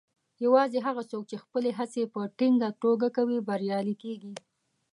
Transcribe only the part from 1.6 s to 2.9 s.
هڅې په ټینګه